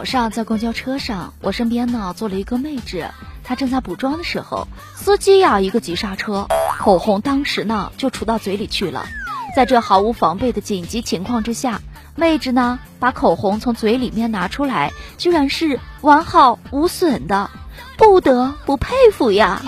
[0.00, 3.10] 早上在公交车上，我身边呢坐了一个妹纸，
[3.44, 6.48] 她正在补妆的时候，司机呀一个急刹车，
[6.78, 9.04] 口红当时呢就杵到嘴里去了。
[9.54, 11.82] 在这毫无防备的紧急情况之下，
[12.16, 17.50] 妹纸呢把口红从嘴里面拿出来，居然是完好无损的，
[17.98, 19.60] 不得不佩服呀！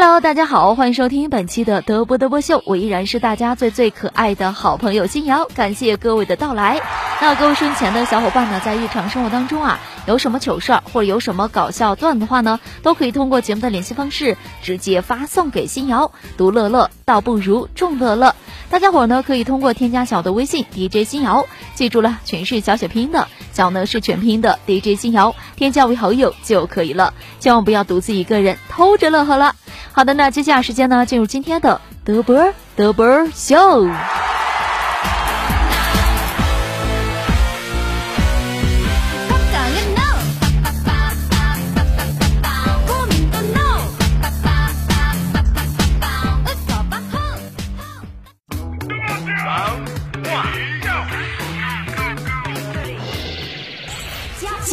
[0.00, 6.80] Hello，大家好，欢迎收听本期的德波德波秀，我依然是大家最最可爱的好朋友新瑶，感谢各位的到来。
[7.20, 16.12] 那各位收音前的小伙伴呢，在日常生活当中啊，有什么糗事儿或者有什么搞笑段的话呢，都可以通过节目的联系方式直接发送给新瑶。
[16.36, 18.36] 独乐乐倒不如众乐乐，
[18.70, 23.26] 大家伙呢可以通过添加小的微信 DJ 新瑶，记住了，全是小写拼音的，
[23.58, 29.56] 小呢是全拼的 DJ 新瑶，添加为好友就可以了，千万不要独自一个人偷着乐呵了。
[29.90, 33.88] 好的，那接下来时间呢，进入今天的德波德波秀。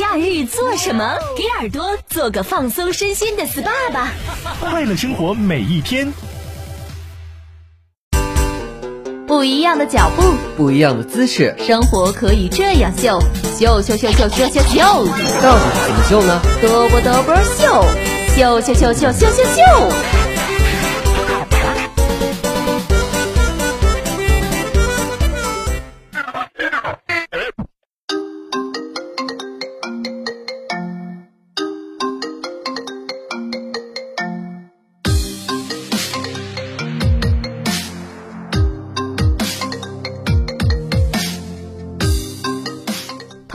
[0.08, 1.18] 假日做什么？
[1.36, 4.12] 给耳朵做个放松身心的 SPA 吧。
[4.60, 6.14] 快乐生活每一天。
[9.26, 10.22] 不一样的脚步，
[10.56, 13.20] 不一样的姿势，生活可以这样秀，
[13.58, 14.80] 秀秀秀秀秀秀秀，
[15.42, 16.40] 到底怎么秀呢？
[16.62, 17.84] 嘚啵嘚啵秀，
[18.38, 20.15] 秀秀秀秀秀秀秀。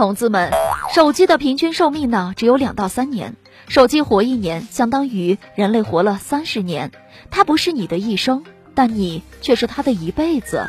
[0.01, 0.51] 同志们，
[0.95, 3.37] 手机的平均寿命呢只有两到三年，
[3.69, 6.91] 手机活一年相当于人类活了三十年。
[7.31, 8.45] 它不是你的一生，
[8.75, 10.67] 但你却是他的一辈子。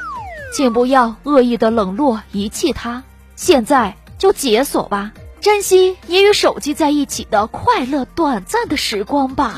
[0.53, 3.03] 请不要恶意的冷落遗弃它，
[3.38, 9.56] 现在就解锁吧，珍惜你与手机在一起的快乐短暂的时光吧。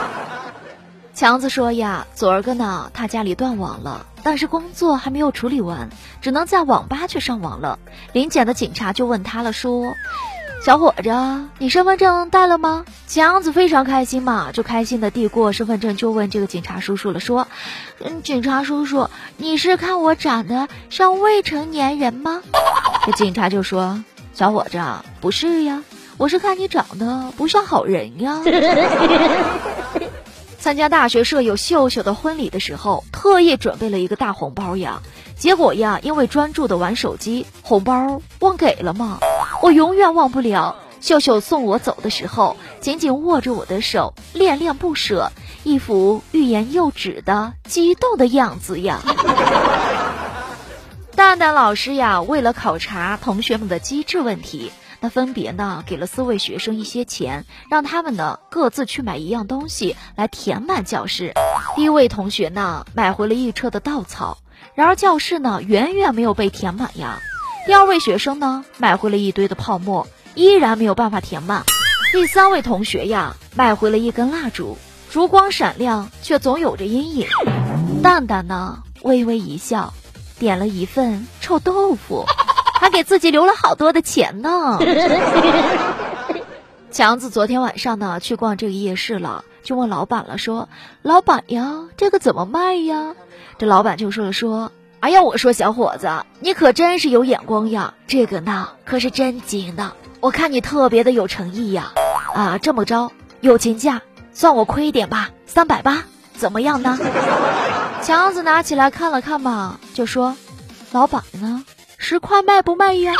[1.16, 5.88] 强子说呀，昨儿个呢，他家里断网了，但是工作还没有处理完，
[6.20, 7.78] 只能在网吧去上网了。
[8.12, 9.94] 临检的警察就问他了，说
[10.66, 11.12] ：“小伙子，
[11.58, 17.46] 你身份证带了吗？”强子非常开心嘛，就开心的递过身份证，就问这个警察叔叔了，说
[18.02, 22.42] ：“嗯，警察叔叔，你是看我长得像未成年人吗？”
[23.06, 24.02] 这警察就说
[24.34, 24.82] ：“小伙子，
[25.20, 25.84] 不是呀，
[26.18, 28.42] 我是看你长得不像好人呀。”
[30.66, 35.00] 参加大学舍友秀秀的婚礼的时候，特意准备了一个大红包呀。
[35.36, 39.20] 结果呀，因为专注的玩手机，红包忘给了嘛。
[39.62, 45.30] 我永远忘不了秀秀送我走的时候，紧紧握着我的手，恋恋不舍，
[45.62, 49.02] 一副欲言又止的激动的样子呀。
[51.14, 54.72] 蛋蛋老师呀，为了考察同学们的机智问题，
[55.06, 61.32] 那分别呢给了四位学生一些钱，让他们呢各自去买一样东西来填满教室。
[61.76, 64.38] 第一位同学呢买回了一车的稻草，
[64.74, 67.20] 然而教室呢远远没有被填满呀。
[67.66, 71.62] 第二位学生呢，买回了一堆的泡沫，依然没有办法填满。
[72.12, 74.76] 第三位同学呀，买回了一根蜡烛，
[75.08, 77.28] 烛光闪亮，却总有着阴影。
[78.02, 79.94] 蛋蛋呢，微微一笑，
[80.40, 82.24] 点了一份臭豆腐，
[82.96, 84.78] 给自己留了好多的钱呢。
[86.90, 90.70] 强子昨天晚上呢，去逛这个夜市了，就问老板了，说
[91.04, 93.14] ：“老板呀，这个怎么卖呀？”
[93.58, 96.08] 这老板就说了说：“哎呀，我说小伙子，
[96.40, 101.92] 你可真是有眼光呀，这个呢可是真金的，我看你特别的有诚意呀。
[102.34, 104.00] 啊，这么着，友情价
[104.32, 106.04] 算我亏一点吧，三百八，
[106.34, 106.98] 怎么样呢？”
[108.00, 110.34] 强子拿起来看了看吧，就说
[110.92, 111.62] ：“老板呢？
[111.98, 113.14] 十块卖不卖呀？”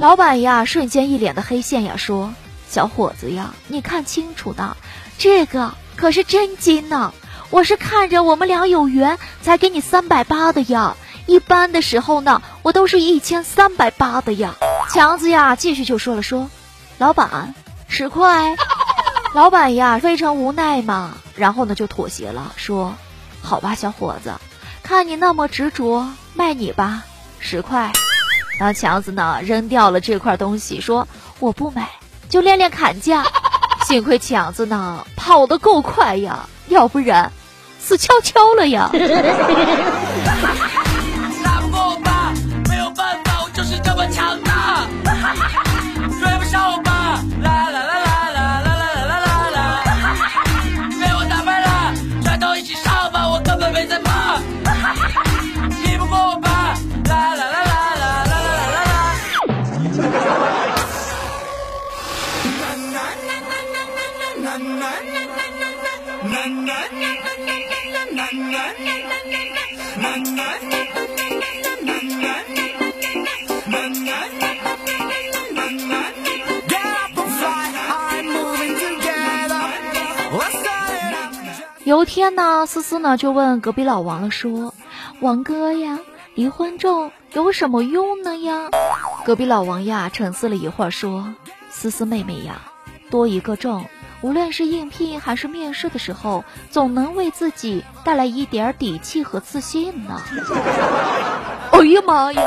[0.00, 2.32] 老板呀，瞬间一脸的黑线呀，说。
[2.68, 4.76] 小伙子呀，你看清楚呢，
[5.18, 7.14] 这个可是真金呢。
[7.50, 10.96] 我是看着我们俩有缘才给你三百八的呀。
[11.26, 14.54] 一般的时候呢，我都是一千三百八的呀。
[14.90, 16.50] 强子呀，继续就说了说，
[16.98, 17.54] 老板
[17.88, 18.56] 十块。
[19.32, 22.94] 老板呀，非常无奈嘛，然后呢就妥协了，说
[23.42, 24.34] 好吧，小伙子，
[24.82, 27.04] 看你那么执着，卖你吧，
[27.38, 27.90] 十块。
[28.58, 31.06] 然后强子呢扔掉了这块东西，说
[31.38, 31.88] 我不买。
[32.28, 33.24] 就练练砍价，
[33.86, 37.30] 幸亏强子呢跑得够快呀，要不然
[37.78, 38.90] 死翘翘了呀。
[81.86, 84.74] 有一天呢，思思呢就问隔壁老王了，说
[85.22, 86.00] ：“王哥呀，
[86.34, 88.70] 离婚证有什么用呢呀？”
[89.24, 91.32] 隔壁老王呀沉思了一会儿，说
[91.70, 92.60] ：“思思妹妹呀，
[93.08, 93.84] 多一个证，
[94.20, 100.20] 无论是应聘还是面试的时候，总能为自己带来一点底气和自信呢。
[101.70, 102.42] ”哎呀妈呀，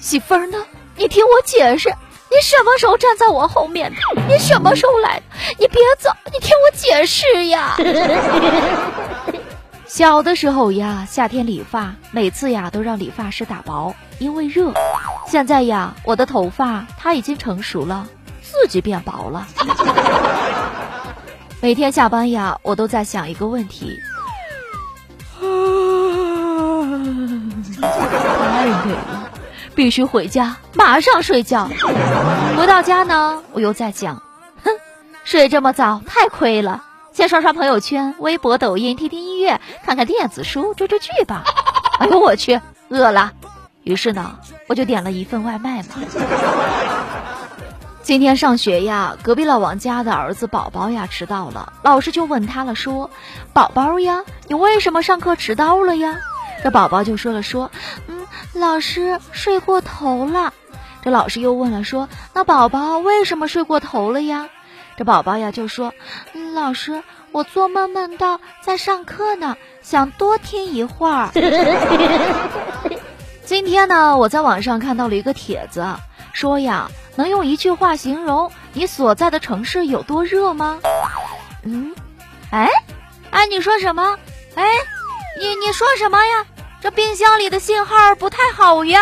[0.00, 0.58] 媳妇儿呢？
[0.96, 1.94] 你听我解释。
[2.32, 3.98] 你什么时候站在我后面的？
[4.26, 5.24] 你什么时候来的？
[5.58, 7.76] 你别走，你听我解释呀。
[9.86, 14.72] 小的时候呀，夏天理发，每次呀都让理发师打薄，因为热。
[15.26, 18.08] 现在呀，我的头发它已经成熟了，
[18.40, 19.46] 自己变薄了。
[21.60, 24.00] 每天下班呀，我都在想一个问题。
[25.38, 25.46] 太
[28.64, 29.21] 累了。
[29.74, 31.68] 必须回家，马上睡觉。
[32.56, 34.22] 回到家呢，我又在想，
[34.62, 34.70] 哼，
[35.24, 36.84] 睡这么早太亏了。
[37.12, 41.44] 先刷刷朋友圈、微博、抖音，听听音乐，看看电子书，追追剧吧。
[41.98, 43.32] 哎呦我去，饿了。
[43.82, 44.38] 于是呢，
[44.68, 45.88] 我就点了一份外卖嘛。
[48.02, 53.10] 今天上学呀，隔壁老王家的儿子宝宝呀迟到了，老师就问他了，说
[53.52, 56.16] ：“宝宝呀，你为什么上课迟到了呀？”
[56.64, 57.70] 这宝宝就说了，说
[58.08, 58.21] ：“嗯。”
[58.54, 60.52] 老师睡过头了，
[61.02, 64.50] 这老师又问了，说：“那宝宝为什么睡过头了呀？”
[64.96, 65.94] 这宝宝呀就说
[66.34, 71.30] ：“嗯，老师，我做梦梦到在上课呢，想多听一会儿。
[73.44, 75.86] ”今天呢，我在网上看到了一个帖子，
[76.32, 80.78] 说呀，能用一句话形容你所在的城市有多热吗？
[81.64, 81.94] 嗯，
[82.50, 82.68] 哎，
[83.30, 84.18] 哎，你说什么？
[84.54, 84.64] 哎，
[85.40, 86.46] 你你说什么呀？
[86.82, 89.00] 这冰箱里的信号不太好呀。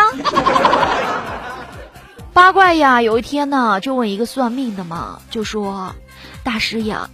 [2.31, 5.95] 八怪呀，有一天呢，就问一个算命的嘛，就说
[6.45, 7.09] ：“大师呀，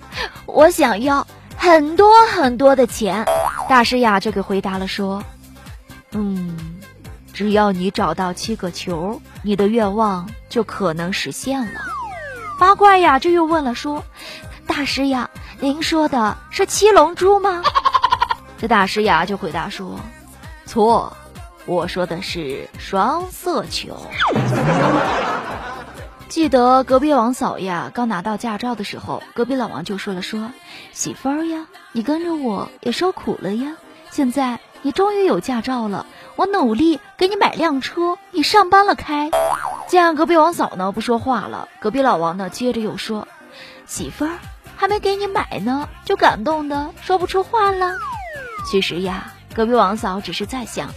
[0.45, 3.25] 我想要很多很多的钱。”
[3.69, 5.23] 大师呀就给回答了说
[6.11, 6.57] ：“嗯，
[7.33, 11.79] 只要你找到七个球，你的愿望就可能实现了。”
[12.59, 14.03] 八怪呀就又问了说
[14.67, 15.29] ：“大师呀，
[15.61, 17.63] 您说的是七龙珠吗？”
[18.59, 19.97] 这大师呀就回答说。
[20.67, 21.15] 错，
[21.65, 23.97] 我说的是双色球。
[26.27, 30.51] 记得隔壁王嫂呀，刚拿到驾照的时候，隔壁老王就说了：“说
[30.91, 33.77] 媳妇儿呀，你跟着我也受苦了呀。
[34.11, 36.05] 现在你终于有驾照了，
[36.35, 39.31] 我努力给你买辆车，你上班了开。”
[39.87, 43.25] 见隔壁王嫂呢不说话了，隔壁老王呢接着又说
[43.87, 44.31] ：“媳妇儿
[44.75, 47.93] 还没给你买呢，就感动的说不出话了。
[48.69, 50.91] 其实呀。”隔壁王嫂只是在想，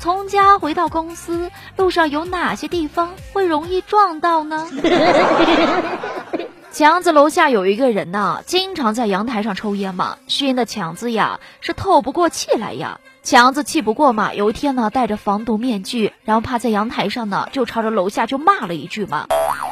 [0.00, 4.70] 从家回到公司路上有哪些地方会容易撞到呢？
[6.72, 13.00] 强子楼下有一个人呐，经常在阳台上抽烟嘛，熏的强子呀是透不过气来呀。
[13.22, 19.26] 强子气不过嘛，有一天呢，戴着防毒面具，然后趴在阳台上呢，就朝着楼下就骂了一句嘛。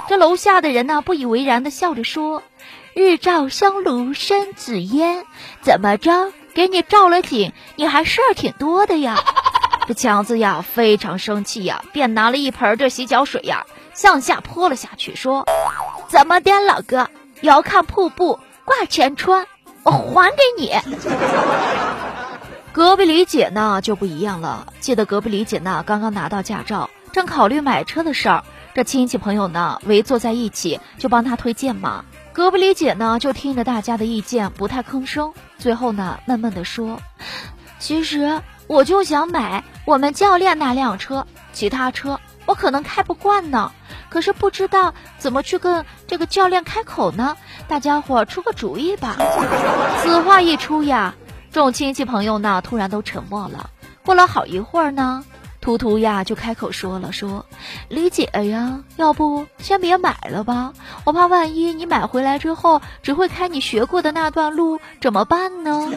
[0.06, 2.42] 这楼下的人呢，不以为然的笑着说
[2.94, 5.24] ：“日照香炉生紫烟，
[5.62, 6.30] 怎么着？
[6.54, 9.18] 给你照了景，你还事儿挺多的呀。
[9.86, 15.44] ”这强子呀非常生气呀，便拿了一盆这洗脚水呀向下泼了下去，说。
[16.08, 17.08] 怎么的，老哥？
[17.40, 19.46] 遥看瀑布挂前川，
[19.82, 20.72] 我还给你。
[22.72, 24.66] 隔壁李姐呢就不一样了。
[24.80, 28.44] 记得隔壁李姐呢刚刚拿到驾照，正考虑买车的事儿，
[28.74, 32.04] 这亲戚朋友呢围坐在一起，就帮她推荐嘛。
[32.34, 35.32] 隔壁李姐呢就听着大家的意见，不太吭声。
[35.56, 37.00] 最后呢闷闷地说
[37.78, 43.70] ：“其实我就想买我们教练那辆车，其他车我可能开不惯呢。”
[44.10, 47.36] 可是不知道怎么去跟这个教练开口呢？
[47.68, 49.14] 大家伙出个主意吧。
[50.02, 51.14] 此话一出呀，
[51.52, 53.70] 众亲戚朋友呢突然都沉默了。
[54.04, 55.24] 过了好一会儿呢，
[55.64, 57.46] 图图呀就开口说了：“说
[57.88, 60.74] 李姐呀，要不先别买了吧？
[61.06, 65.90] 我怕万一你买回来之后只会开你学过的那段路，怎么办呢？”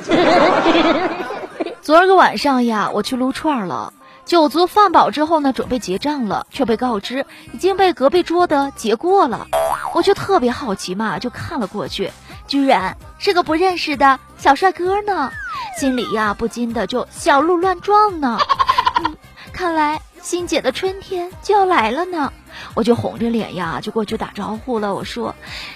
[1.84, 3.92] 昨儿个晚上呀，我去撸串了。
[4.24, 9.48] 酒足饭饱之后呢，准备结账了，却被告知已经被隔壁桌的结过了。
[9.94, 12.10] 我就特别好奇嘛，就看了过去，
[12.48, 15.30] 居然是个不认识的小帅哥呢，
[15.78, 18.40] 心里呀不禁的就小鹿乱撞呢。
[19.58, 22.32] 看来欣姐的春天就要来了呢。
[22.76, 24.94] 我就红着脸呀，就过去打招呼了。
[24.94, 25.34] 我说：“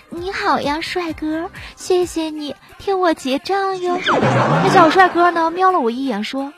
[0.09, 6.53] 你好呀，帅哥，谢谢你替我结账哟。”那小帅哥呢，瞄了我一眼说：“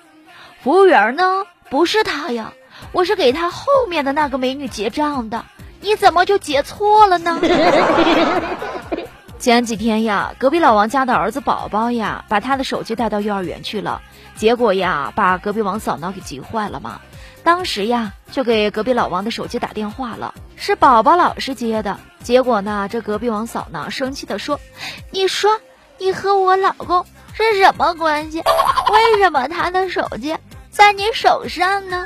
[0.62, 2.52] 服务员呢？”不是他呀，
[2.92, 5.46] 我是给他后面的那个美女结账的，
[5.80, 7.40] 你怎么就结错了呢？
[9.40, 14.02] 前几天呀，隔壁老王家的儿子宝宝呀，把他的手机带到幼儿园去了，
[14.36, 17.00] 结果呀，把隔壁王嫂呢给急坏了嘛。
[17.44, 22.00] 当时呀，就给隔壁老王的手机打电话了，是宝宝老师接的。
[22.24, 24.62] 结果呢，这隔壁王嫂呢，生气的说
[25.12, 25.60] ：“你说
[25.98, 28.40] 你和我老公是什么关系？
[28.40, 30.38] 为什么他的手机？”
[30.72, 32.06] 在你手上呢，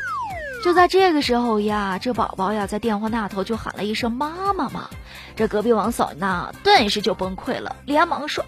[0.63, 4.89] 就在这个时候呀，这宝宝呀在电话那头就喊了一声“妈妈”嘛，
[5.35, 8.43] 这隔壁王嫂呢顿时就崩溃了，连忙说：“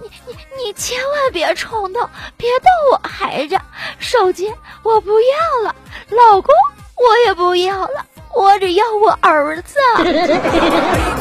[0.00, 3.58] 你你你千万别冲动，别动我孩子，
[3.98, 4.52] 手机
[4.82, 5.74] 我不要了，
[6.08, 6.54] 老公
[6.96, 9.78] 我也不要了，我只要我儿子。”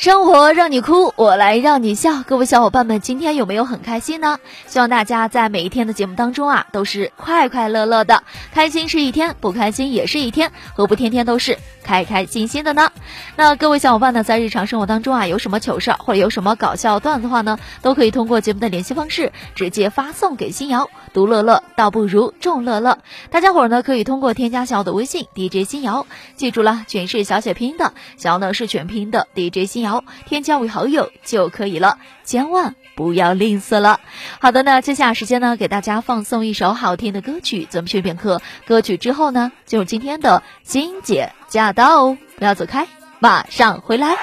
[0.00, 2.22] 生活让你哭，我来让你笑。
[2.22, 4.38] 各位小伙伴们，今天有没有很开心呢？
[4.66, 8.22] 希望大家在每一天的节目当中啊，都是快快乐乐的。
[8.50, 12.90] 开心是一天，不开心也是一天，何不天天都是开开心心的呢？
[13.36, 20.88] 那各位小伙伴呢，在日常生活当中啊，有什么糗事或者有什么搞笑段子的话呢，都可以通过节目的联系方式直接发送给新瑶。
[21.12, 22.98] 独乐乐倒不如众乐乐，
[23.30, 30.04] 大家伙呢可以通过添加小的微信 DJ 新瑶，记住了，全是小写拼音的，小呢是全拼的 DJ 新瑶。
[30.26, 34.00] 添加为好友就可以了，千万不要吝啬了。
[34.40, 38.40] 好的，那接下来时间呢，给大家放送一首好听的歌曲，咱们去片刻。
[38.66, 42.86] 歌曲之后呢，进入今天的欣姐驾到，不要走开，
[43.18, 44.16] 马上回来。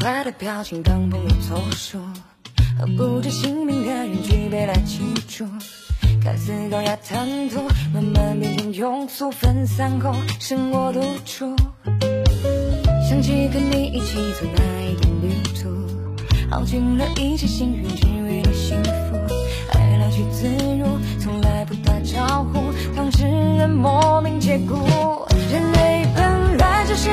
[0.00, 1.98] 坏的表情当朋友凑数，
[2.78, 5.44] 和不知姓名的人举杯来庆祝。
[6.22, 7.60] 看似高雅谈吐，
[7.92, 11.56] 慢慢变成庸俗，分散后剩我独处。
[13.08, 19.16] 想起跟你一起走那一段旅途，耗尽了一切幸运，只为了幸福。
[19.72, 20.46] 爱来去自
[20.78, 20.86] 如，
[21.20, 24.74] 从来不打招呼，当事人莫名解雇。
[25.52, 27.08] 人类本来就是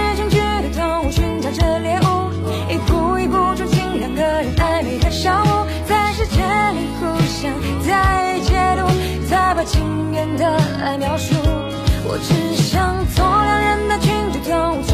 [9.66, 11.36] 情愿的来描述。
[12.06, 14.93] 我只想做两人的群居动物，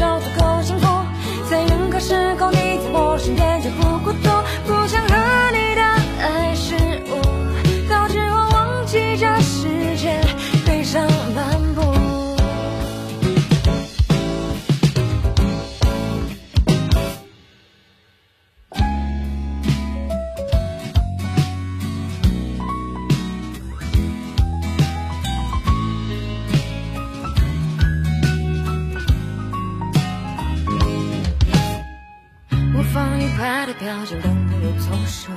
[33.80, 35.32] 他的表情当朋友凑数，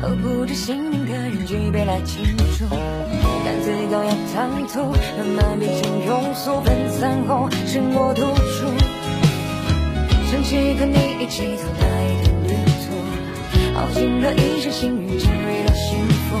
[0.00, 2.22] 和不知姓名的人举杯来庆
[2.56, 2.64] 祝。
[2.68, 8.70] 看似高雅谈吐，慢慢变成庸俗，分散后剩我独处。
[10.30, 12.54] 想起和你一起走那一段旅
[12.86, 12.86] 途，
[13.74, 16.36] 耗尽了一生幸运，只为了幸福，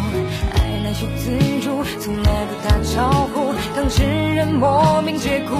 [0.54, 1.32] 爱来去自
[1.66, 5.56] 如，从来不打招呼，当事人莫名解雇。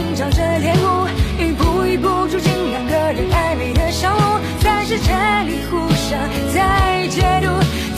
[0.00, 1.06] 寻找着猎物，
[1.38, 5.12] 一步一步住进两个人暧昧的小屋，在世界
[5.44, 6.18] 里互相
[6.54, 7.48] 在解读，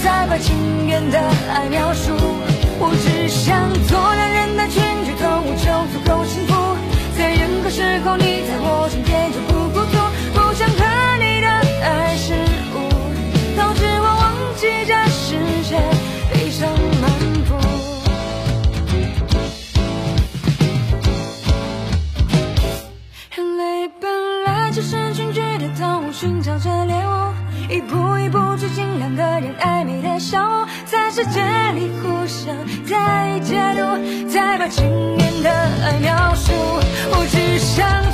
[0.03, 1.21] 再把情缘的
[1.55, 2.11] 爱描述。
[2.81, 6.77] 我只想做两人的群居动物就足够幸福，
[7.17, 9.97] 在任何时候你在我身边就不孤独，
[10.35, 10.83] 不想和
[11.23, 11.47] 你的
[11.87, 12.35] 爱是
[31.23, 31.41] 世界
[31.77, 32.53] 里互相
[32.85, 34.85] 在解读，再把情
[35.17, 36.53] 缘的爱描述。
[37.13, 38.12] 我只想。